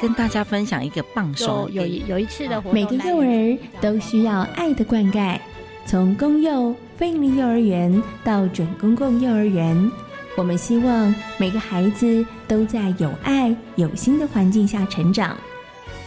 [0.00, 1.68] 跟大家分享一个棒手。
[1.72, 5.38] 有有有一次的活动，每个幼儿都需要爱的灌溉，
[5.86, 9.90] 从公幼、非营利幼儿园到准公共幼儿园，
[10.36, 15.36] 我们希望每个孩子都在有爱、有心的环境下成长。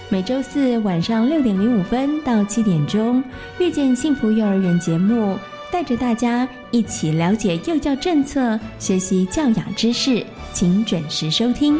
[0.09, 3.23] 每周四晚上六点零五分到七点钟，
[3.59, 5.37] 遇见幸福幼儿园节目，
[5.71, 11.79] 带着大家一起了解幼教政策，学习教养知识，请准时收听。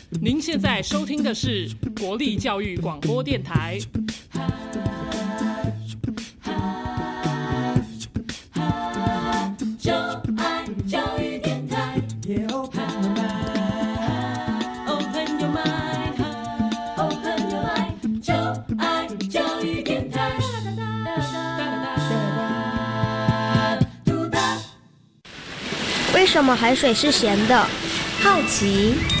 [0.19, 3.79] 您现在收听的是国立教育广播电台。
[26.13, 27.67] 为什么海水是咸的？
[28.21, 29.20] 好奇。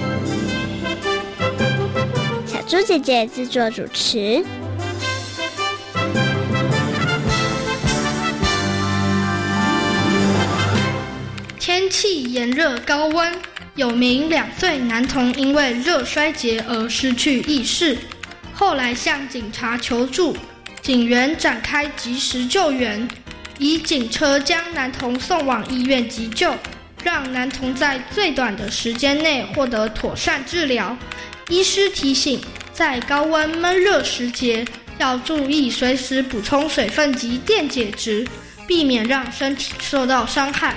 [2.61, 4.45] 小猪姐姐制作主持。
[11.59, 13.33] 天气炎热高温，
[13.75, 17.97] 有名两岁男童因为热衰竭而失去意识，
[18.53, 20.37] 后来向警察求助，
[20.83, 23.07] 警员展开及时救援，
[23.57, 26.53] 以警车将男童送往医院急救，
[27.03, 30.95] 让男童在最短的时间内获得妥善治疗。
[31.51, 32.39] 医师提醒，
[32.71, 34.65] 在高温闷热时节，
[34.99, 38.25] 要注意随时补充水分及电解质，
[38.65, 40.73] 避免让身体受到伤害。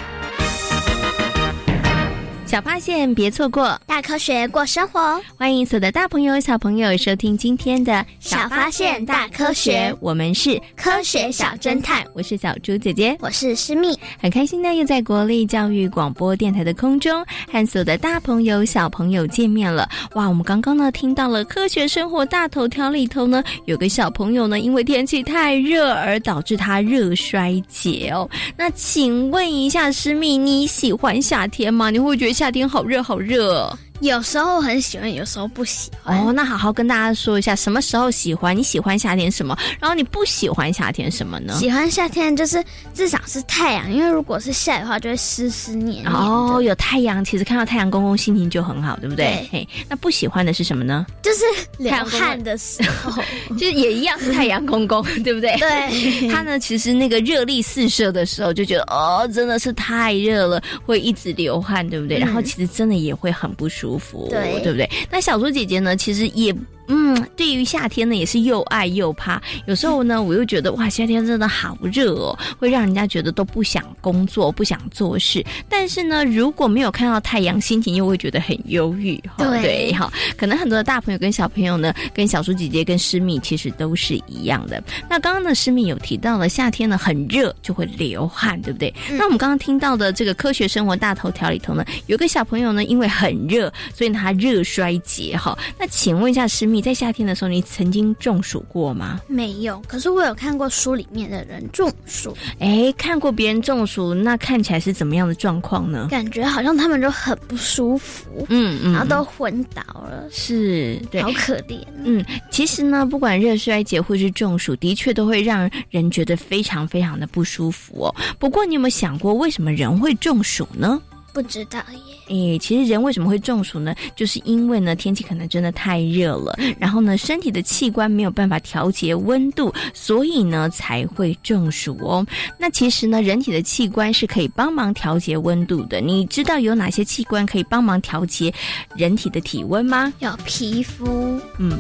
[2.47, 5.19] 小发现，别错过大科学过生活。
[5.37, 9.93] 欢迎所有的大朋友、小朋友收听今天的小发现大科学。
[9.99, 13.99] 我们是科学小侦探，我是小猪姐姐，我是思密。
[14.21, 19.89] 很开心呢，又在国立教育广播电台的空中和所有的大朋友、小朋友见面了。
[20.13, 28.29] 哇，我们刚刚呢听到了科学生活大头条里头呢，有个小朋友呢，因为天气太热而导致他热衰竭哦。
[28.57, 31.89] 那请问一下，思密，你喜欢夏天吗？
[31.89, 33.73] 你会觉得夏天好热好热？
[34.05, 36.19] 有时候很喜欢，有时候不喜欢。
[36.19, 38.55] 哦，那好好跟大家说一下，什么时候喜欢？
[38.55, 39.57] 你喜欢夏天什么？
[39.81, 41.55] 然后你不喜欢夏天什么呢？
[41.55, 42.63] 喜欢夏天就是
[42.93, 46.13] 至少是太阳，因为如果是下雨的话，就会湿湿黏黏。
[46.13, 49.49] 哦，有太阳，其实看到太阳公公心情就很好，对不对？
[49.51, 51.07] 嘿，那不喜欢的是什么呢？
[51.23, 51.45] 就是
[51.79, 53.11] 流汗的时候，
[53.57, 55.57] 就是也一样是太阳公公，对不对？
[55.57, 56.29] 对。
[56.29, 62.19] 他呢，其实那个热力四射的时候，就觉得哦，真的是太热了，会一直流汗，对不对？
[62.19, 63.94] 然后其实真的也会很不舒服。
[63.95, 64.89] 舒服，对对不对？
[65.11, 65.97] 那小猪姐姐呢？
[65.97, 66.55] 其实也。
[66.89, 69.41] 嗯，对于夏天呢，也是又爱又怕。
[69.67, 75.45] 有时候呢，我又觉得哇，夏天真的好热哦，会让人家觉得都不想工作、不想做事。
[75.69, 79.19] 但是呢，如果没有看到太阳，心情又会觉得很忧郁。
[79.39, 84.83] 对，哈，可能很多的大朋友跟小朋友呢，跟小猪姐姐跟师蜜其实都是一样的。
[85.09, 88.93] 那刚刚呢，诗蜜有提到了夏天呢很热就会流汗，对不对？
[89.13, 95.35] 那我们刚刚听到的这个科学生活大头条里头呢，有个小朋友呢，因为很热，所以他热衰竭。
[95.35, 96.74] 哈，那请问一下诗蜜。
[96.75, 99.21] 米在夏天的时候，你曾经中暑过吗？
[99.29, 102.37] 没有，可是我有看过书里面的人中暑。
[102.59, 106.09] 哎，看过别人中暑，那看起来是怎么样的状况呢？
[106.11, 111.79] 感觉好像他们就很不舒服，嗯嗯，然后都昏倒了，是，对，好可怜。
[112.03, 118.15] 嗯，其实呢，不管热衰竭或是中暑，的确都会让人觉得非常非常的不舒服哦。
[118.37, 121.01] 不过，你有没有想过，为什么人会中暑呢？
[121.35, 122.15] 不知道耶。
[122.29, 123.95] 诶，其实人为什么会中暑呢？
[124.17, 132.25] 就是因为呢天气可能真的太热了，然后呢身体的器官没有办法调节温度，所以呢才会中暑哦。
[132.57, 136.01] 那其实呢人体的器官是可以帮忙调节温度的。
[136.01, 138.55] 你知道有哪些器官可以帮忙调节
[138.95, 140.13] 人体的体温吗？
[140.21, 141.79] 有皮肤，嗯。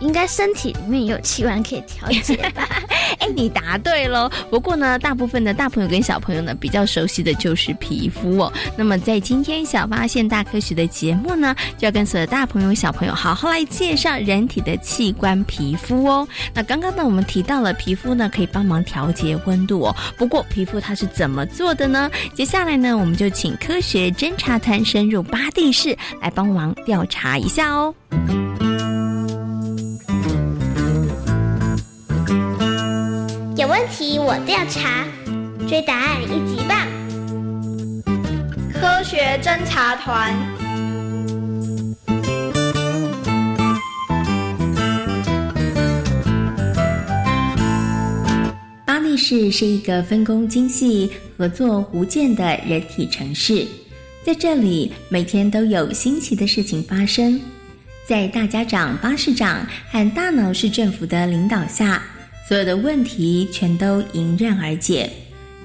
[0.00, 2.68] 应该身体里面有器官可以调节吧？
[3.18, 4.30] 哎，你答对喽。
[4.50, 8.52] 不过呢，大部分的大朋友跟小朋友呢，比较熟悉的就是皮肤哦。
[8.76, 16.26] 那么在今天小发现大科学的节目呢，就要跟所有大朋友小朋友好好来介绍人体的器官皮肤哦。
[16.54, 19.96] 那刚刚呢，我们提到了皮肤呢可以帮忙调节温度哦。
[20.16, 22.10] 不过皮肤它是怎么做的呢？
[22.34, 27.94] 接下来呢，我们就请科学侦查团深入巴地市来帮忙调查一下哦。
[33.66, 35.04] 有问题我调查，
[35.68, 36.86] 追答案一级棒！
[38.72, 40.32] 科学侦查团。
[48.84, 53.66] 巴黎市是一个分工精细、合作无间的人体城市，
[54.24, 57.40] 在这里每天都有新奇的事情发生。
[58.06, 62.00] 在大家长巴士长和大脑市政府的领导下。
[62.48, 65.10] 所有的问题全都迎刃而解。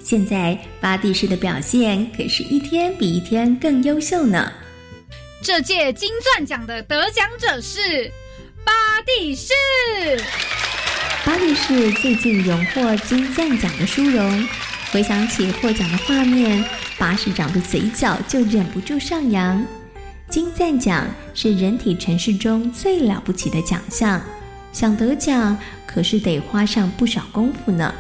[0.04, 4.52] 现在巴蒂士的表现可是一天比一天更优秀呢。
[5.44, 8.12] 这届金钻奖的得奖者是
[8.66, 8.74] 巴
[9.06, 9.54] 蒂士。
[11.24, 14.48] 巴蒂士最近荣获金钻奖的殊荣，
[14.92, 16.66] 回想起获奖的画面，
[16.98, 19.64] 巴士长的嘴角就忍不住上扬。
[20.30, 21.06] 金钻奖
[21.36, 24.20] 是人体城市中最了不起的奖项。
[24.74, 25.58] 想得奖
[25.94, 27.94] 可是得花上不少功夫呢。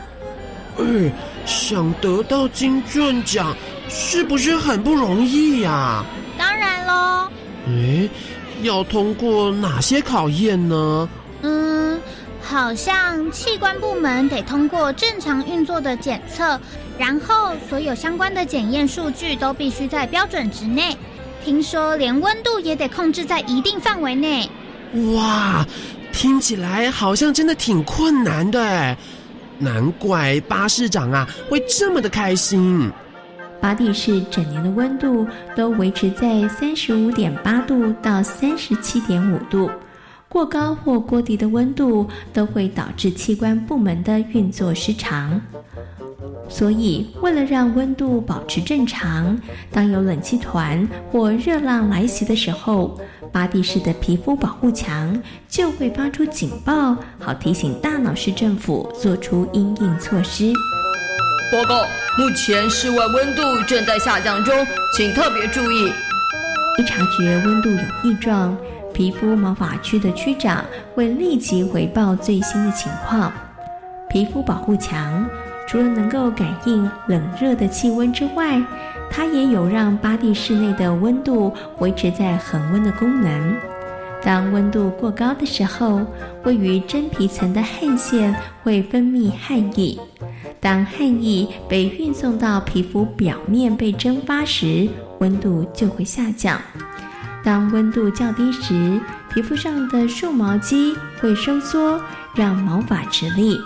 [0.77, 1.11] 哎，
[1.45, 3.55] 想得到金钻奖
[3.89, 6.03] 是不是很不容易呀？
[6.37, 7.27] 当然喽。
[7.67, 8.09] 哎，
[8.61, 11.09] 要通过哪些考验呢？
[11.41, 11.99] 嗯，
[12.41, 16.59] 好像器官部门得通过正常运作的检测，
[16.97, 20.95] 然后所有相关的检验数据都必须在标准值内。
[21.43, 24.49] 听说连温度也得控制在一定范围内。
[25.15, 25.65] 哇！
[26.21, 28.95] 听起来好像真的挺困难的哎，
[29.57, 32.91] 难怪巴士长啊会这么的开心。
[33.59, 35.25] 巴蒂市整年的温度
[35.55, 39.71] 都维持在三十五点八度到三十七点五度，
[40.29, 45.41] 过高或过低的温度都会导致器官部门的运作失常。
[46.47, 49.39] 所以，为了让温度保持正常，
[49.71, 52.99] 当有冷气团或热浪来袭的时候，
[53.31, 60.51] 巴蒂市的皮肤保护墙就会发出警报，好提醒大脑市政府做出应应措施。
[61.51, 61.83] 报告：
[62.17, 64.53] 目前室外温度正在下降中，
[64.97, 65.91] 请特别注意。
[66.77, 68.55] 一察觉温度有异状，
[68.93, 73.31] 皮肤毛发区的区长会立即回报最新的情况。
[74.09, 75.25] 皮肤保护墙。
[75.71, 78.61] 除了能够感应冷热的气温之外，
[79.09, 83.55] 它也有让巴蒂室内的温度维持在恒温的功能。
[84.21, 86.01] 当温度过高的时候，
[86.43, 89.97] 位于真皮层的汗腺会分泌汗液。
[90.59, 96.59] 当汗液被运送到皮肤表面被蒸发时，温度就会下降。
[97.45, 98.99] 当温度较低时，
[99.33, 101.97] 皮肤上的竖毛肌会收缩，
[102.35, 103.57] 让毛发直立。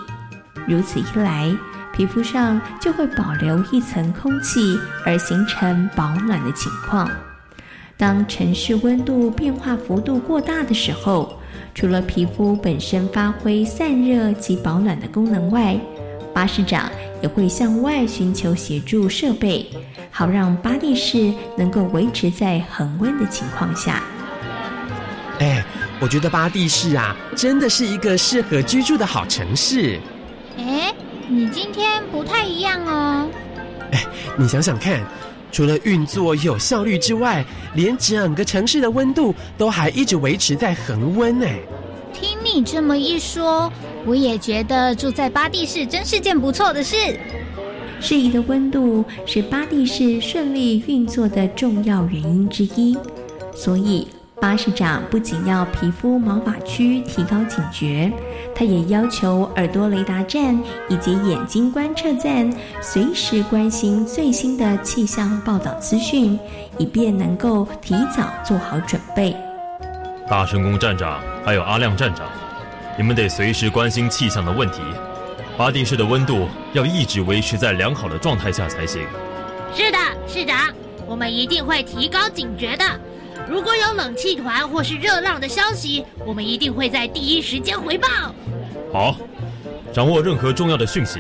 [0.68, 1.51] 如此一来，
[1.96, 7.10] 皮肤上就会保留一层空气，而形成保暖的情况。
[7.96, 11.40] 当城市温度变化幅度过大的时候，
[11.74, 15.80] 除了皮肤本身发挥散热及保暖的功能外，
[16.34, 19.66] 巴士长也会向外寻求协助设备，
[20.12, 24.04] 好让巴蒂市能够维持在恒温的情况下。
[25.40, 25.64] 哎，
[26.02, 29.98] 我觉得巴蒂市啊，真的是一个适合居住的好城市。
[30.58, 30.94] 哎。
[31.27, 33.27] 你今天不太一样哦。
[33.91, 34.05] 哎，
[34.38, 35.03] 你想想看，
[35.51, 41.46] 除了运作有效率之外，连整个城市的温度都还一直维持在恒温呢。
[42.13, 43.72] 听你这么一说，
[44.05, 46.96] 我也觉得住在巴蒂市真是件不错的事。
[48.00, 52.96] 适宜的温度是巴蒂市顺利运作的重要原因之一，
[53.55, 54.08] 所以
[54.42, 58.12] 巴士长不仅要皮肤毛发区提高警觉，
[58.54, 60.58] 他也要求耳朵雷达站
[60.89, 62.51] 以及眼睛观测站
[62.82, 66.38] 随时关心最新的气象报道资讯，
[66.77, 69.36] 以便能够提早做好准备。
[70.30, 72.27] 大神宫站长还有阿亮站长，
[72.98, 74.82] 你们得随时关心气象的问题。
[75.58, 79.01] 巴地市的温度要一直维持在良好的状态下才行。
[79.74, 80.74] 是的，市长，
[81.06, 82.84] 我们一定会提高警觉的。
[83.48, 88.08] 如果有冷气团或是热浪的消息，我们一定会在第一时间回报。
[88.92, 89.16] 好，
[89.94, 91.20] 掌握任何重要的讯息，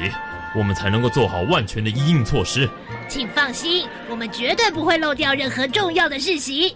[0.55, 2.67] 我们才能够做好万全的应应措施。
[3.07, 6.75] 请放心，我们绝对不会漏掉任何重要的讯息。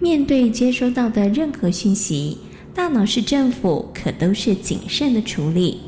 [0.00, 2.38] 面对接收到的任何讯息，
[2.74, 5.82] 大脑市政府可都是谨慎的处理。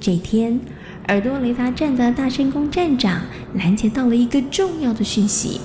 [0.00, 0.58] 这天，
[1.06, 3.22] 耳朵雷达站的大声公站长
[3.54, 5.60] 拦截到了一个重要的讯息，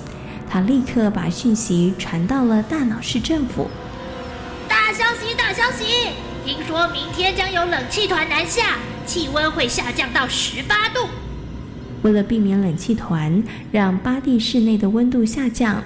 [0.49, 3.69] 他立刻把讯息传到了大脑市政府。
[4.67, 5.35] 大消息！
[5.35, 6.09] 大消息！
[6.45, 11.07] 听说明天将有冷气团南下，气温会下降到十八度。
[12.01, 15.81] 为了避免冷气团让巴蒂市内的温度下降，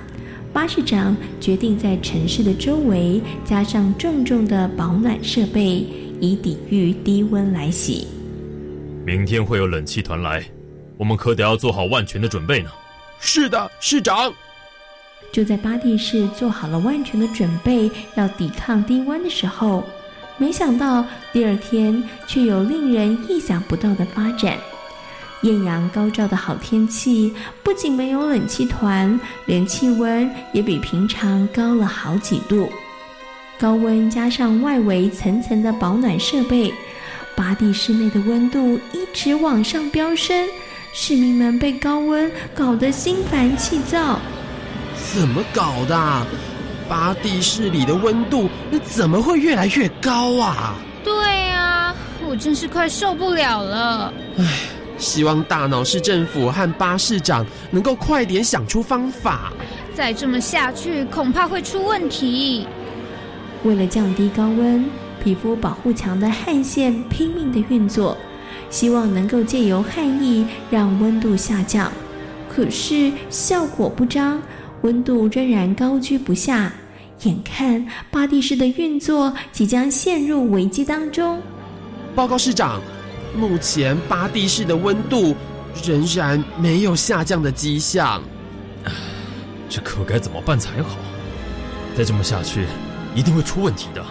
[0.51, 5.85] 巴士长决定在城市的周围加上重重的保暖设备，
[6.19, 8.07] 以抵御低温来袭。
[9.05, 10.43] 明天会有冷气团来，
[10.97, 12.69] 我们可得要做好万全的准备呢。
[13.19, 14.33] 是的，市长。
[15.31, 19.83] 就在巴蒂市做好了万全的准备，要抵抗低温的时候，
[20.37, 24.57] 没想到第二天却有令人意想不到的发展。
[25.43, 27.31] 艳阳高照的好天气，
[27.61, 32.67] 不仅没有冷气团，连气温也比平常高了好几度。
[33.59, 36.73] 高温加上外围层层的保暖设备。
[37.35, 40.47] 巴蒂市内的温度一直往上飙升，
[40.91, 44.19] 市民们被高温搞得心烦气躁。
[45.17, 46.27] 怎么搞的？
[46.87, 48.47] 巴蒂市里的温度
[48.83, 50.75] 怎么会越来越高啊？
[51.03, 51.95] 对啊，
[52.29, 54.13] 我真是快受不了了。
[54.37, 54.45] 唉，
[54.99, 59.51] 希望大脑市政府和巴市长能够快点想出方法。
[59.95, 62.67] 再这么下去，恐怕会出问题。
[63.63, 64.87] 为了降低高温。
[65.23, 68.15] 皮肤保护墙的汗腺拼命的运作，
[68.69, 71.91] 希望能够借由汗液让温度下降。
[72.47, 74.41] 可是效果不彰，
[74.81, 76.71] 温度仍然高居不下。
[77.23, 81.41] 眼看巴蒂市的运作即将陷入危机当中。
[82.15, 82.79] 报告市长，
[83.35, 85.35] 目前巴蒂市的温度
[85.83, 88.21] 仍然没有下降的迹象。
[89.67, 90.97] 这可该怎么办才好？
[91.97, 92.65] 再这么下去，
[93.15, 94.05] 一定会出问题的。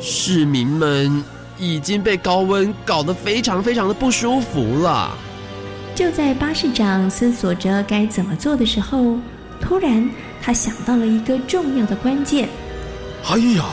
[0.00, 1.22] 市民们
[1.58, 5.16] 已经被高温搞得非常非常的不舒服了。
[5.94, 9.18] 就在巴士长思索着该怎么做的时候，
[9.60, 10.08] 突然
[10.40, 12.48] 他想到了一个重要的关键。
[13.30, 13.64] 哎呀，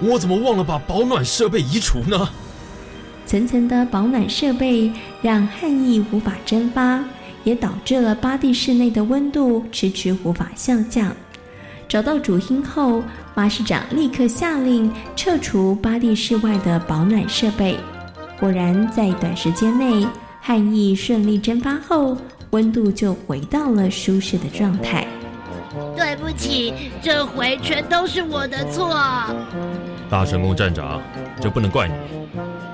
[0.00, 2.28] 我怎么忘了把保暖设备移除呢？
[3.26, 7.04] 层层的保暖设备让汗液无法蒸发，
[7.44, 11.12] 也导致了巴蒂室内的温度迟迟无法下降。
[11.88, 13.02] 找到主因后。
[13.34, 17.78] 巴士长立刻下令撤除巴蒂室外的保暖设备。
[18.40, 20.04] 果然，在短时间内，
[20.40, 22.18] 汗液顺利蒸发后，
[22.50, 25.06] 温度就回到了舒适的状态。
[25.96, 28.94] 对不起，这回全都是我的错。
[30.08, 31.00] 大神宫站长，
[31.40, 31.94] 这不能怪你。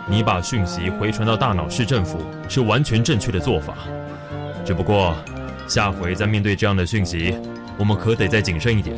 [0.06, 3.74] 你把讯息回传到大脑市政府是完全正确的做法。
[4.64, 5.14] 只不过，
[5.66, 7.36] 下回再面对这样的讯息，
[7.76, 8.96] 我们可得再谨慎一点。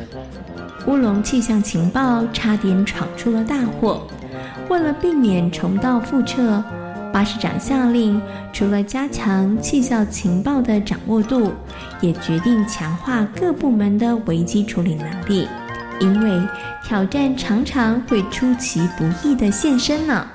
[0.85, 4.05] 乌龙气象情报差点闯出了大祸，
[4.69, 6.63] 为了避免重蹈覆辙，
[7.17, 8.21] 巴士长下令，
[8.53, 11.51] 除了加强气象情报的掌握度，
[11.99, 15.47] 也决定强化各部门的危机处理能力，
[15.99, 16.39] 因为
[16.83, 20.27] 挑战常常会出其不意的现身呢。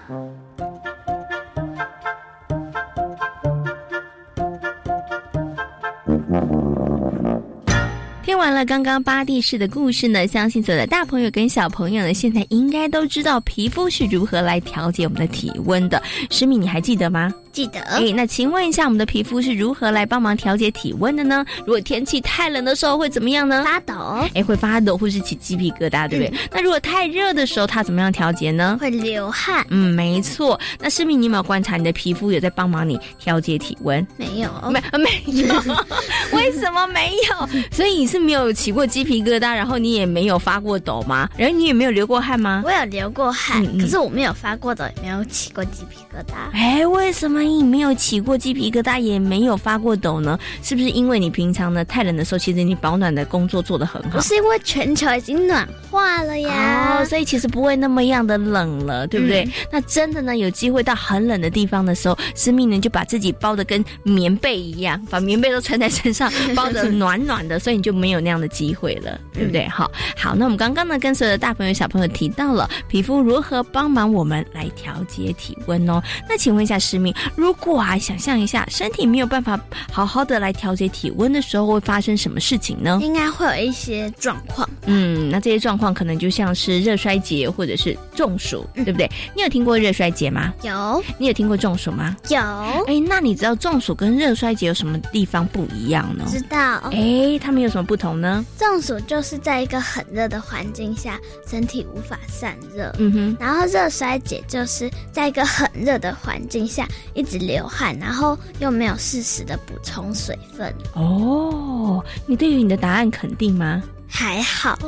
[8.43, 16.03] 完了刚刚巴蒂士的故事呢，相信所有的大朋友跟小朋友呢，现在应该都知道皮肤是如何来调节我们的体温的。
[16.29, 17.33] 诗敏，你还记得吗？
[17.53, 17.81] 记得。
[17.83, 21.45] 哎，那请问一下，我们的皮肤是如何来帮忙调节体温的呢？
[21.61, 23.63] 如果天气太冷的时候会怎么样呢？
[23.65, 23.95] 发抖。
[24.35, 26.33] 哎，会发抖或是起鸡皮疙瘩，对不对？
[26.51, 28.79] 那如果太热的时候，它怎么样调节呢？
[28.81, 29.65] 会流汗。
[29.69, 30.59] 嗯，没错。
[30.81, 34.05] 那诗敏，你有没有观察你的皮肤有在帮忙你调节体温？
[34.17, 35.55] 没有，没没有。
[36.33, 37.49] 为什么没有？
[37.71, 41.29] 所以你是没有起过鸡皮疙瘩，然后你也没有发过抖吗？
[41.37, 42.63] 然后你也没有流过汗吗？
[42.65, 46.35] 我有流过汗，可是我没有发过抖，也没有起过鸡皮疙瘩。
[46.55, 47.42] 哎，为什么？
[47.43, 50.39] 万一没有起过鸡皮疙瘩，也没有发过抖呢？
[50.63, 54.19] 是不是因为你平常呢太冷的时候，其实你保暖的工作做得很好？
[54.19, 59.45] 不是因为全球已经暖化了呀，哦，所以其实不会那么样的冷了，对不对？
[59.73, 69.67] 那真的呢，有机会到很冷的地方的时候，生命呢就把自己包的跟棉被一样，把棉被都穿在身上， 包的暖暖的，所以你就没有那样的机会了，对不对？
[69.67, 76.01] 好，好，那我们刚刚呢跟所有的大朋友小朋友提到了皮肤如何帮忙我们来调节体温哦。
[76.29, 79.59] 那请问一下诗敏，如果啊想象一下身体没有办法
[79.91, 82.99] 好好的来调节体温的时候，会发生什么事情呢？
[83.03, 84.69] 应该会有一些状况。
[84.87, 89.11] 嗯，那这些状况可能就像是热衰竭或者是中暑，对不对？
[89.35, 90.53] 你有听过热衰竭吗？
[90.63, 91.03] 有。
[91.19, 92.17] 你有听过中暑吗？
[92.29, 92.39] 有。
[92.39, 96.25] 哎，那你知道中暑跟热衰竭有什么地方不一样呢？
[96.29, 96.59] 知道。
[96.93, 98.45] 哎，它们有什么不同呢？
[98.59, 102.95] 中暑就是在一个很热的环境下，身体无法散热。
[102.99, 103.37] 嗯哼。
[103.39, 110.75] 然后热衰竭就是在一个很热的环境下一直流汗，然后又没有适时的补充水分。
[110.95, 113.83] 哦，你对于你的答案肯定吗？
[114.15, 114.79] 还好，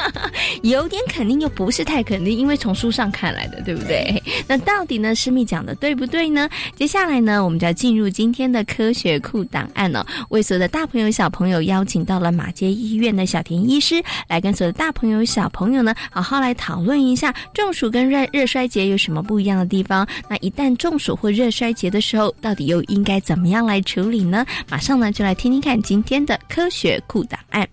[0.64, 4.20] 有点肯定又不是太肯定，因为从书上看来的，对不对？
[4.48, 6.48] 那到底呢，师密讲的对不对呢？
[6.74, 10.04] 接下来呢，我们就要进入今天的科学库档案了。
[10.30, 20.08] 为所有的大朋友小朋友邀请到了马街医院的小田医师，来跟所有的大朋友小朋友呢，好好来讨论一下中暑跟热热衰竭有什么不一样的地方。
[20.26, 24.44] 那一旦中暑或热衰竭的时候，到底又应该怎么样来处理呢？
[24.70, 27.68] 马上呢，就来听听看今天的科学库档案。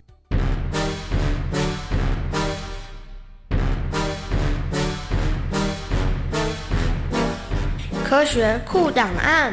[8.09, 9.51] 科学库档案。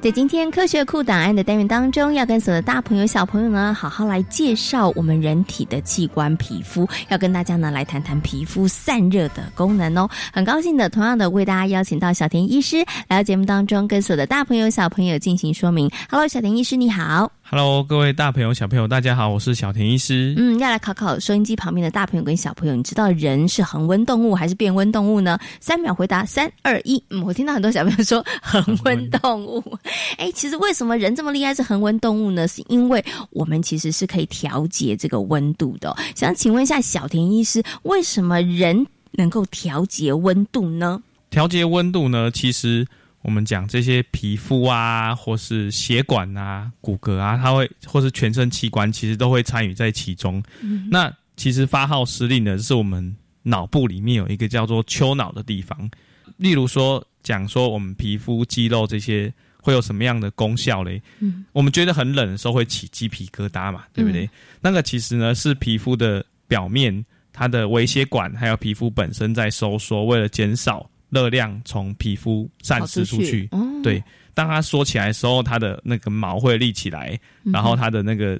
[0.00, 10.08] 在今天科学库档案的单元当中，要跟所有的大朋友小朋友呢，好好来介绍我们人体的器官皮肤，要跟大家呢来谈谈皮肤散热的功能哦。
[10.32, 12.78] 很高兴的，同样的为大家邀请到小田医师
[13.08, 15.90] 来到节目当中，跟所有的大朋友小朋友进行说明。
[16.10, 17.30] Hello，小田医师你好。
[17.46, 20.34] Hello，各位大朋友、小朋友，大家好，我是小田医师。
[20.38, 25.38] 嗯，要来考考收音机旁边的大朋友跟小朋友，你知道人是恒温动物还是变温动物呢？
[25.60, 27.00] 三秒回答，三二一。
[27.10, 29.62] 嗯，我听到很多小朋友说恒温动物。
[30.16, 32.48] 哎，其实为什么人这么厉害是恒温动物呢？
[32.48, 35.96] 是因为我们其实是可以调节这个温度的、哦。
[36.14, 41.00] 想请问一下小田医师，为什么人能够调节温度呢？
[41.28, 42.86] 调节温度呢，其实。
[43.24, 50.42] 我们讲这些皮肤啊，或是血管啊、骨骼啊，它会或是全身器官，其实都会参与在其中。
[50.60, 55.90] 嗯、那其实发号施令的是我们脑部里面有一个叫做丘脑的地方。
[56.36, 61.00] 例如说，讲说我们皮肤、肌肉这些会有什么样的功效嘞？
[61.20, 64.26] 嗯，我们觉得很冷的时候会起鸡皮疙瘩嘛，对不对？
[64.26, 70.86] 嗯、那个其实呢是皮肤的表面，它的微血管还有皮肤本身在收缩，为了减少。
[71.14, 74.02] 热量从皮肤散失出去，哦、对，
[74.34, 78.38] 当它缩起来的时候，它的那个毛会立起来，嗯、然后它的那个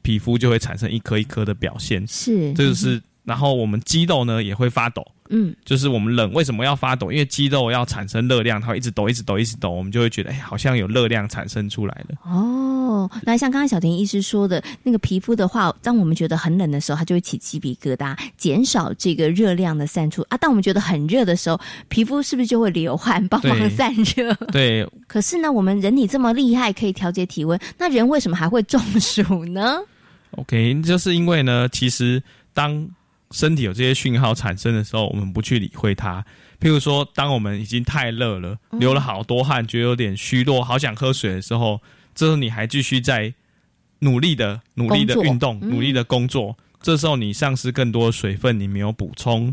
[0.00, 2.04] 皮肤就会产生一颗一颗的表现。
[2.08, 5.04] 是，这就是，然后我们肌肉呢也会发抖。
[5.30, 7.10] 嗯，就是我们冷为什么要发抖？
[7.10, 12.16] 因为肌肉要产生热量，它会一直抖，一直抖，一直抖，我们就会觉得，哎，好像有热量产生出来了。
[12.24, 20.36] 哦，那像刚才小田医师说的那个皮肤的话，当我们觉得很冷的时候，它就会起鸡皮疙瘩，减少这个热量的散出啊。
[20.36, 21.58] 当我们觉得很热的时候，
[21.88, 24.30] 皮肤是不是就会流汗，帮忙散热？
[24.52, 24.86] 对。
[25.06, 29.78] 可是呢，我们人体这么厉害，可以调节体温，那人为什么还会中暑呢
[30.32, 32.86] ？OK，就是因为呢，其实当
[33.34, 36.24] 身体有这些讯号产生的时候，我们不去理会它。
[36.60, 41.82] 譬如说，当我们已经太热了，流了好多汗，觉得有点虚弱，好想喝水的时候，
[42.14, 43.34] 这时候你还继续在
[43.98, 49.52] 努力的、努力的运动、努力的工作，这时候你丧失更多的水分，你没有补充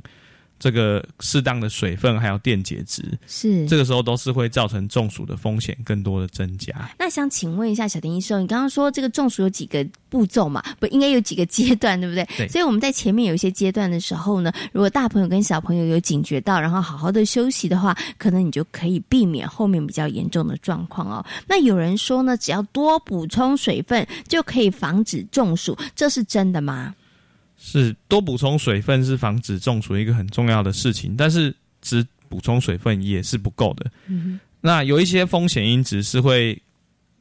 [0.62, 6.72] 这个适当的水分，还有电解质，是这个时候都是会造成中暑的风险更多的增加。
[7.00, 10.64] 那想请问一下小丁医生，你刚刚说这个中暑有几个步骤嘛？
[10.80, 12.24] 不应该有几个阶段，对不对？
[12.38, 12.48] 对。
[12.48, 21.26] 所以我们在前面有一些阶段的时候呢，如果大朋友跟小朋友有警觉到，然后好好的休息的话，可能你就可以避免后面比较严重的状况哦。
[21.48, 26.94] 那有人说呢，只要多补充水分就可以防止中暑，这是真的吗？
[27.64, 33.92] 是多补充水分是防止中暑一个很重要的事情，但是只补充水分也是不够的。
[34.08, 36.60] 嗯、那有一些风险因子是会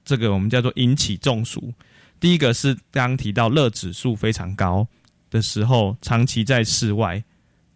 [0.03, 1.70] 这个我们叫做引起中暑。
[2.18, 4.87] 第一个是刚刚提到热指数非常高
[5.31, 7.22] 的时候，长期在室外，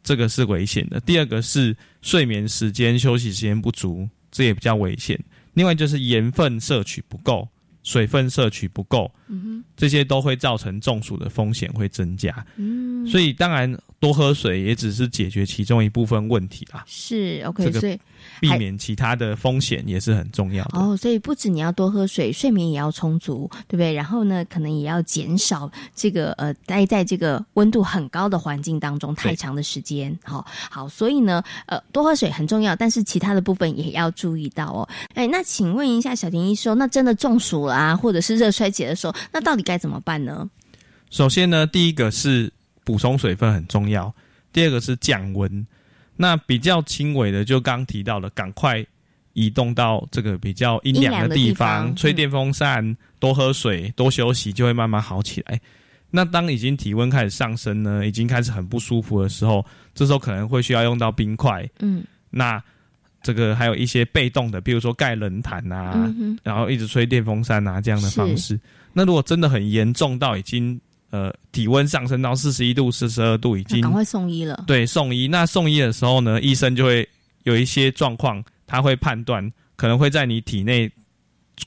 [0.02, 0.98] 这个是危险的。
[1.00, 5.22] 第二个是睡眠时间、休息时间不足，这也比较危险。
[5.52, 7.46] 另外就是盐分摄取不够，
[7.84, 12.44] 水分摄取不够，嗯，这些都会造成中暑的风险会增加。
[12.56, 16.84] 嗯，所以当然多喝水也只是解决其中一部分问题啦。
[16.86, 17.98] 是 OK，这个所以
[18.40, 20.78] 避免其他的风险也是很重要的。
[20.78, 23.92] 哦，所以不止你要多喝水，睡眠也要充足，对不对？
[23.94, 30.16] 然后呢，可能也要减少这个呃待在这个温度很高的环境当中太长的时间。
[30.22, 34.88] 好、好，所以呢，呃，多喝水很重要，但是其他的部分也要注意到哦。
[35.14, 40.48] 哎，那请问一下小田医生，那真的中暑了、啊，或者是热衰竭的时候，那到底该怎么办呢？
[41.10, 42.52] 首先呢，第一个是
[42.84, 44.14] 补充水分很重要，
[44.52, 45.66] 第二个是降温。
[46.16, 48.84] 那比较轻微的，就刚提到的，赶快
[49.32, 55.60] 移动到这个比较阴凉的地方，吹电风扇，多喝水，多休息，就会慢慢好起来。
[56.10, 61.68] 那当已经体温开始上升呢，已经开始很不舒服的时候，这时候可能会需要用到冰块。
[61.80, 62.62] 嗯，那
[63.20, 68.56] 这个还有一些被动的，比如说盖冷毯啊，嗯然后一直吹电风扇啊这样的方式。
[68.92, 70.80] 那如果真的很严重到已经
[71.14, 74.64] 呃体温上升到四十一度、四十二度，已经赶快送医了。
[74.66, 75.28] 对，送医。
[75.28, 77.08] 那送医的时候呢，医生就会
[77.44, 80.90] 有一些状况，他会判断可能会在你体内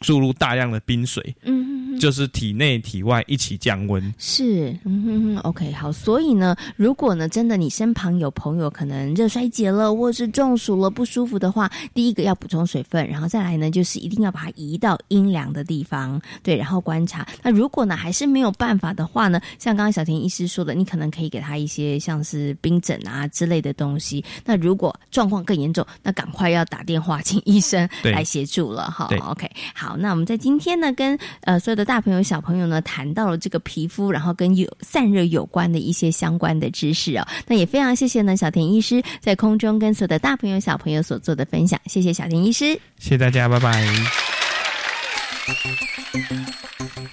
[0.02, 4.14] 注入大量的冰水，嗯哼哼，就是体内体外一起降温。
[4.18, 5.92] 是，嗯哼哼，OK，好。
[5.92, 17.28] 所以呢，如果呢真的你身旁有朋友可能热衰竭了，或是中暑了不舒服的话，第一个要补充水分，然后再来呢就是一定要把它移到阴凉的地方，对，然后观察。
[17.42, 24.24] 那如果呢还是没有办法的话呢，像刚刚小田医师说的，你可能可以给他一些像是冰枕啊之类的东西。
[24.46, 29.10] 那如果状况更严重，那赶快要打电话请医生来协助了哈。
[29.22, 37.28] OK，好，那我们在今天呢，跟呃所有的大朋友小朋友呢谈到了这个皮肤，然后跟有散热有关的一些相关的知识哦。
[37.46, 42.74] 那也非常谢谢呢小田医师在空中跟所有的大朋友小朋友所做的分享，谢谢小田医师。
[42.98, 44.27] 谢谢大家，拜拜。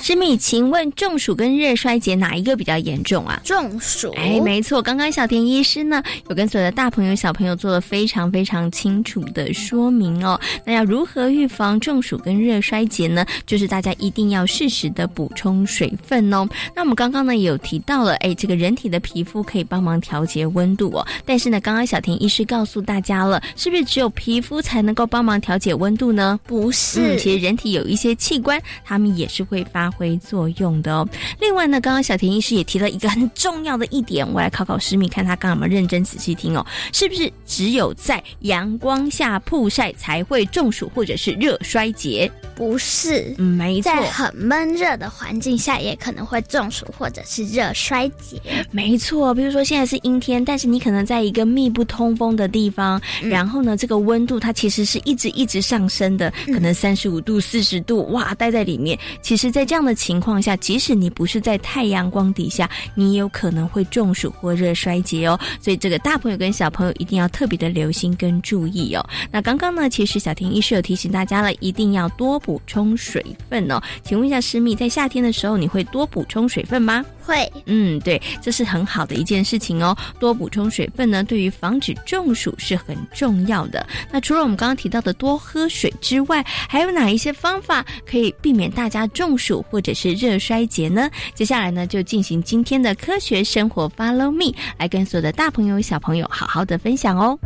[0.01, 3.41] 师妹，请问中暑跟热衰竭哪一个比较严重啊？
[3.43, 4.13] 中暑。
[4.17, 10.39] 哎，没错，刚刚小田医师呢有跟所有的大朋友小朋友做了非常非常清楚的说明哦。
[10.67, 13.25] 那要如何预防中暑跟热衰竭呢？
[13.47, 16.47] 就是大家一定要适时的补充水分哦。
[16.77, 21.07] 那我们刚刚呢也有提到了，哎，这个人体的皮肤可以帮忙调节温度哦。
[21.25, 26.39] 但是呢，刚刚小田医师告诉大家了，是不是只有皮肤才能够帮忙调节温度呢？
[26.47, 31.07] 不是，嗯，其实人体有一些器官，它们也是会发挥作用的哦。
[31.39, 36.65] 另外呢，刚刚小田医师也提了一个很重要的一点，我来考考诗敏，看他刚刚有没有认真仔细听哦。
[36.93, 42.31] 是不是只有在阳光下曝晒才会中暑或者是热衰竭？
[42.57, 48.41] 不是，嗯，没错，在很闷热的环境下也可能会中暑或者是热衰竭。
[48.71, 58.99] 没错，比如说现在是阴天，但是你可能在一个密不通风的地方，嗯然后呢，这个温度它其实是一直一直上升的，可能三十五度、四十度，哇，待在里面。
[59.21, 65.39] 其实，在这样的情况下，即使你不是在太阳光底下，你也有可能会中暑或热衰竭哦。
[65.61, 69.05] 所以，这个大朋友跟小朋友一定要特别的留心跟注意哦。
[69.33, 73.81] 那刚刚呢，其实小婷医师有提醒大家了，一定要多补充水分哦。
[74.05, 77.05] 请问一下，诗密，在夏天的时候，你会多补充水分吗？
[77.27, 79.97] 会，嗯，对，这是很好的一件事情哦。
[80.21, 83.85] 多补充水分呢，对于防止中暑是很重要的。
[84.13, 91.11] 那除了我们刚刚提到的多喝水之外，还有哪一些方法可以避免大家中暑或者是热衰竭呢？
[91.35, 97.39] 接下来呢，就进行今天的科学生活 Follow Me，来跟所有的大朋友小朋友好好的分享哦。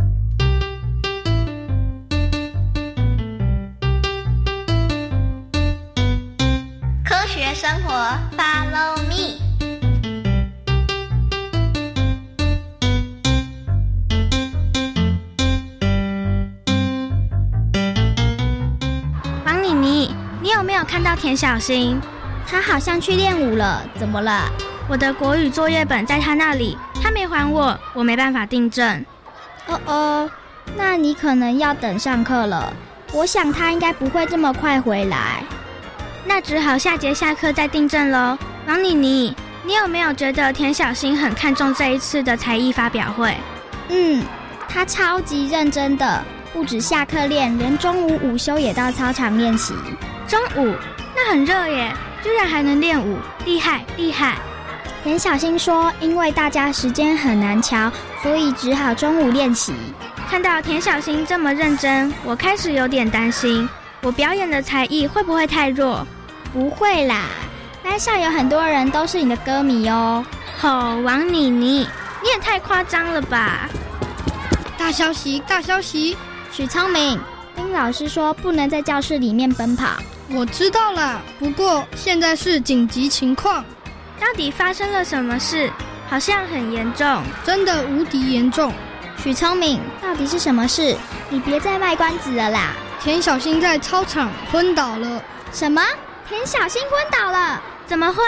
[7.04, 7.92] 科学生活
[8.36, 8.97] ，Follow
[20.88, 22.00] 看到田小新？
[22.50, 24.50] 他好像去练舞了，怎么了？
[24.88, 29.04] 我的国语作业本在他那里，他没还我，我没办法订正。
[29.66, 30.30] 哦哦，
[30.74, 32.72] 那你可能要等上课了。
[33.12, 35.42] 我想他应该不会这么快回来。
[36.24, 38.38] 那只好下节下课再订正喽。
[38.66, 43.36] 王妮妮，你有没有觉得田小新很看重这一次的才艺发表会？
[43.90, 44.24] 嗯，
[44.66, 46.24] 他超级认真的，
[46.54, 49.74] 不止下课练，连中午午休也到操场练习。
[50.28, 50.76] 中午
[51.16, 51.90] 那很热耶，
[52.22, 54.36] 居然还能练舞，厉害厉害！
[55.02, 57.90] 田小新说，因为大家时间很难瞧，
[58.22, 59.72] 所以只好中午练习。
[60.28, 63.66] 看到田小新这么认真，我开始有点担心，
[64.02, 66.06] 我表演的才艺会不会太弱？
[66.52, 67.22] 不会啦，
[67.82, 70.22] 班上有很多人都是你的歌迷哦。
[70.58, 70.68] 吼，
[71.00, 71.88] 王妮妮，
[72.22, 73.66] 你也太夸张了吧！
[74.76, 76.16] 大消息，大消息！
[76.52, 77.18] 许聪明，
[77.56, 79.86] 丁老师说不能在教室里面奔跑，
[80.30, 83.64] 我知道啦，不过现在是紧急情况。
[84.20, 85.70] 到底发生了什么事？
[86.08, 88.72] 好像很严重，真的无敌严重。
[89.22, 90.96] 许聪明，到底是什么事？
[91.30, 92.72] 你别再卖关子了啦！
[93.00, 95.22] 田小新在操场昏倒了。
[95.52, 95.82] 什么？
[96.28, 97.62] 田小新昏倒了？
[97.86, 98.22] 怎么会？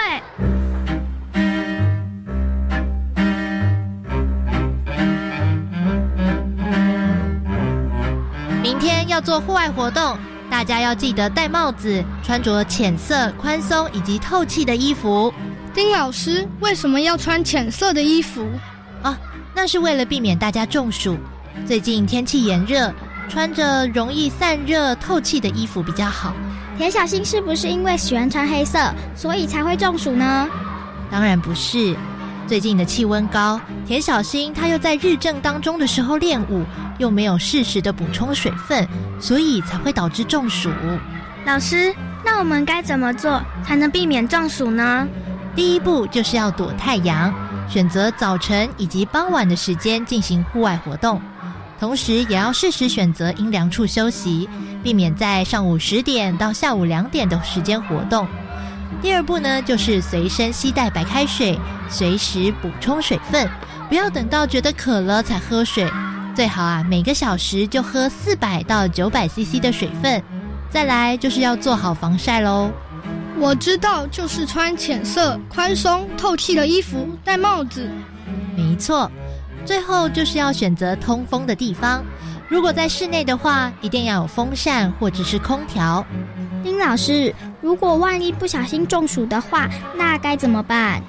[8.63, 10.19] 明天要做户外活动，
[10.61, 15.33] 大家要记得戴帽子，穿着浅色、宽松以及透气的衣服。
[15.73, 18.47] 丁老师为什么要穿浅色的衣服？
[19.03, 19.19] 啊，
[19.55, 21.17] 那是为了避免大家中暑。
[21.67, 22.93] 最近天气炎热，
[23.27, 26.35] 穿着容易散热、透气的衣服比较好。
[26.77, 28.79] 田小新是不是因为喜欢穿黑色，
[29.17, 30.47] 所以才会中暑呢？
[31.11, 31.97] 当然不是。
[32.51, 36.65] 最近的气温高，田小新他又在日正当中的时候练舞，
[36.99, 38.85] 又没有适时的补充水分，
[39.21, 40.69] 所以才会导致中暑。
[41.47, 45.07] 老师，那我们该怎么做才能避免中暑呢？
[45.55, 47.33] 第一步就是要躲太阳，
[47.69, 51.23] 选择早晨以及傍晚的时间进行户外活动，
[51.79, 54.49] 同时也要适时选择阴凉处休息，
[54.83, 58.27] 避免在上午十点到下午两点的时间活动。
[59.01, 63.49] 第二步呢，就是随身携带白开水，随时补充水分，
[63.89, 65.91] 不要等到觉得渴了才喝水，
[66.35, 70.23] 最好啊每个小时就喝四百到九百 CC 的水分。
[70.71, 72.71] 再来就是要做好防晒喽。
[73.39, 77.89] 我知道，就是穿浅色、宽松、透气的衣服，戴帽子。
[78.55, 79.11] 没错，
[79.65, 82.05] 最后就是要选择通风的地方。
[82.49, 86.05] 如果在室内的话，一定要有风扇或者是空调。
[86.63, 91.03] 丁老师，如果万一不小心中暑的话，那该怎么办？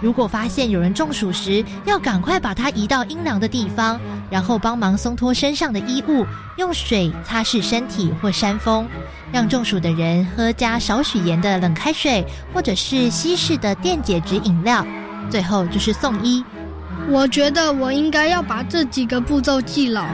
[0.00, 8.86] 如果发现有人中暑时，要赶快把他移到阴凉的地方，然后帮忙松脱身上的衣物，用水擦拭身体或扇风。
[9.32, 14.84] 让中暑的人喝加少许盐的冷开水，或者是稀释的电解质饮料。
[15.30, 16.44] 最后就是送医。
[17.08, 20.04] 我觉得我应该要把这几个步骤记牢。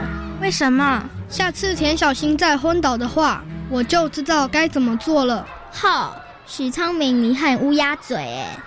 [0.41, 1.03] 为什么？
[1.27, 5.45] 下次田小新再昏倒的话，我就知道该怎么做了。
[5.71, 6.15] 好，
[6.47, 8.57] 许昌明，你很乌鸦嘴哎。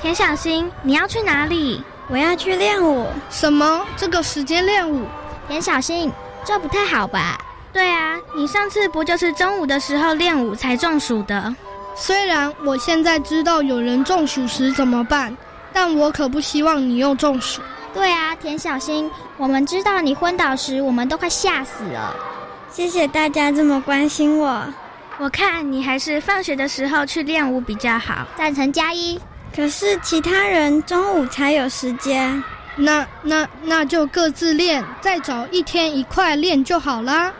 [0.00, 1.82] 田小新，你要去哪里？
[2.08, 3.06] 我要去练舞。
[3.28, 3.84] 什么？
[3.96, 5.04] 这个时间练舞？
[5.48, 6.12] 田小新，
[6.44, 7.38] 这不太好吧？
[7.72, 11.54] 对啊，你上次不就是中午的时候练舞才中暑的？
[11.96, 15.36] 虽然我现在知道有人中暑时怎么办，
[15.72, 17.60] 但我可不希望你又中暑。
[17.94, 22.14] 对啊，田小新，我们知道你昏倒时，我们都快吓死了。
[22.70, 24.64] 谢谢大家这么关心我。
[25.18, 28.26] 我看你还是放学的时候去练舞比较好。
[28.36, 29.20] 赞成加一。
[29.54, 32.42] 可是其他人中午才有时间，
[32.76, 37.30] 那那那就各自练，再找一天一块练就好啦。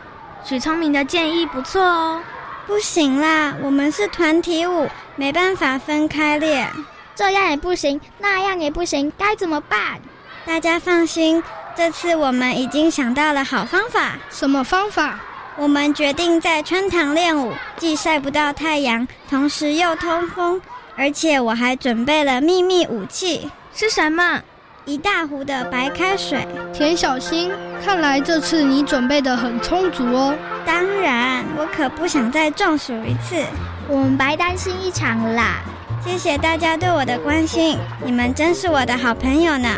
[0.43, 2.21] 许聪明的建议不错哦。
[2.67, 6.69] 不行啦，我们是团体舞，没办法分开练。
[7.15, 9.99] 这样也不行，那样也不行，该怎么办？
[10.45, 11.41] 大家放心，
[11.75, 14.17] 这次我们已经想到了好方法。
[14.29, 15.19] 什么方法？
[15.55, 20.59] 我们决定在穿堂练舞，既晒不到太阳，同时又通风。
[20.95, 24.41] 而且我还准备了秘密武器，是什么？
[24.85, 26.45] 一大壶的白开水。
[26.73, 27.51] 田小新，
[27.85, 30.35] 看来这次你准备的很充足哦。
[30.65, 33.41] 当然，我可不想再中暑一次。
[33.87, 35.61] 我们白担心一场啦。
[36.05, 39.69] 谢谢大家对我的关心，你们真是我的好朋友呢。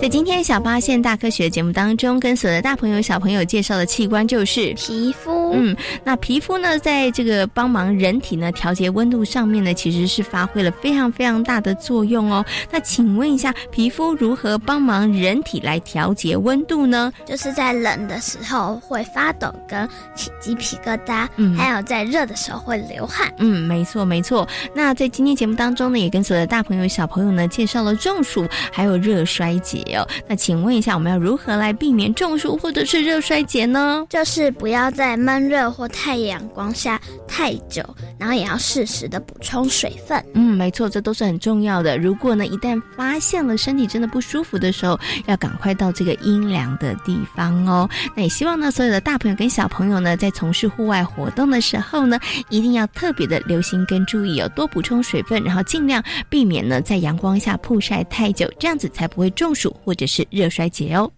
[0.00, 5.45] 在今天小八线大科学节目当中，跟所有的大朋友小朋友介绍的器官就是皮肤。
[5.54, 12.44] 嗯，那皮肤呢，在这个帮忙人体呢调节温度上面呢，其实是发挥了非常非常大的作用哦。
[12.70, 17.12] 那请问一下，皮肤如何帮忙人体来调节温度呢？
[17.24, 23.32] 就是在冷的时候会发抖跟起鸡皮疙瘩，嗯，还有在热的时候会流汗。
[23.38, 24.46] 嗯，没错没错。
[24.74, 30.06] 那在今天节目当中呢，也跟所有的大朋友小朋友呢介绍了中暑还有热衰竭哦。
[30.28, 34.06] 那请问一下，我们要如何来避免中暑或者是热衰竭呢？
[34.08, 37.84] 就是不要再闷闷热或太阳光下太久，
[38.18, 40.24] 然后也要适时的补充水分。
[40.32, 41.98] 嗯，没错，这都是很重要的。
[41.98, 47.86] 如果呢，一旦发现了身体真的不舒服的时候，要赶快到这个阴凉的地方哦。
[48.14, 52.18] 那也希望呢，所有的大朋友跟小朋友呢，在从事户外活动的时候呢，
[52.48, 59.66] 一定要特别的留心跟注意哦，多补充水分，然后尽量避免呢在阳光下曝晒太久，这样子才不会中暑。
[59.84, 61.10] 或者是热衰竭哦。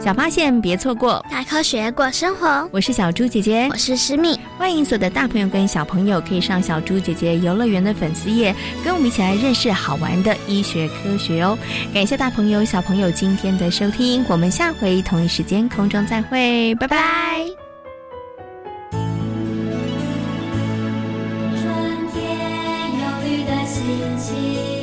[0.00, 1.22] 小发现，别错过。
[1.30, 2.66] 大科学，过生活。
[2.72, 4.40] 我是小猪姐姐，我是思敏。
[4.56, 11.58] 欢迎所有的大朋友跟小朋友可以上小猪姐姐游乐园的粉丝页，跟我们一起来认识好玩的医学科学哦。
[11.92, 17.44] 感谢大朋友小朋友今天的收听，我们下回同一时间空中再会，拜拜。
[21.60, 22.24] 春天
[22.94, 23.84] 有郁的心
[24.18, 24.79] 情。